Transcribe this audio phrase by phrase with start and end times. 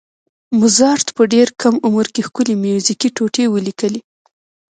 [0.59, 4.01] موزارټ په ډېر کم عمر کې ښکلې میوزیکي ټوټې ولیکلې.